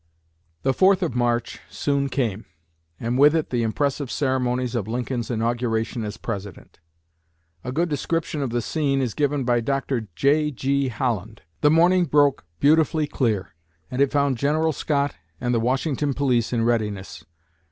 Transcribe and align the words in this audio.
The 0.63 0.73
fourth 0.73 1.03
of 1.03 1.13
March 1.15 1.59
soon 1.69 2.09
came, 2.09 2.45
and 2.99 3.19
with 3.19 3.35
it 3.35 3.51
the 3.51 3.61
impressive 3.61 4.09
ceremonies 4.09 4.73
of 4.73 4.87
Lincoln's 4.87 5.29
inauguration 5.29 6.03
as 6.03 6.17
President. 6.17 6.79
A 7.63 7.71
good 7.71 7.87
description 7.87 8.41
of 8.41 8.49
the 8.49 8.63
scene 8.63 8.99
is 8.99 9.13
given 9.13 9.43
by 9.43 9.59
Dr. 9.61 10.07
J.G. 10.15 10.87
Holland. 10.87 11.43
"The 11.61 11.69
morning 11.69 12.05
broke 12.05 12.45
beautifully 12.59 13.05
clear, 13.05 13.53
and 13.91 14.01
it 14.01 14.11
found 14.11 14.39
General 14.39 14.73
Scott 14.73 15.13
and 15.39 15.53
the 15.53 15.59
Washington 15.59 16.15
police 16.15 16.51
in 16.51 16.63
readiness. 16.63 17.23